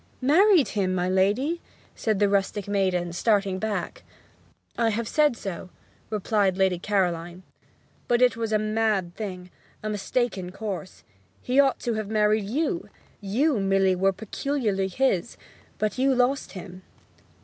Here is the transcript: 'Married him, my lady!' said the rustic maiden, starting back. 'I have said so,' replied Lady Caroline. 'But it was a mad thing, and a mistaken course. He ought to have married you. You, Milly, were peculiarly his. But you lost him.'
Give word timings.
'Married 0.19 0.69
him, 0.69 0.95
my 0.95 1.07
lady!' 1.07 1.61
said 1.95 2.17
the 2.17 2.27
rustic 2.27 2.67
maiden, 2.67 3.13
starting 3.13 3.59
back. 3.59 4.01
'I 4.75 4.89
have 4.89 5.07
said 5.07 5.37
so,' 5.37 5.69
replied 6.09 6.57
Lady 6.57 6.79
Caroline. 6.79 7.43
'But 8.07 8.23
it 8.23 8.35
was 8.35 8.51
a 8.51 8.57
mad 8.57 9.13
thing, 9.15 9.51
and 9.83 9.91
a 9.91 9.91
mistaken 9.91 10.51
course. 10.51 11.03
He 11.43 11.59
ought 11.59 11.77
to 11.81 11.93
have 11.93 12.09
married 12.09 12.45
you. 12.45 12.89
You, 13.19 13.59
Milly, 13.59 13.95
were 13.95 14.11
peculiarly 14.11 14.87
his. 14.87 15.37
But 15.77 15.99
you 15.99 16.15
lost 16.15 16.53
him.' 16.53 16.81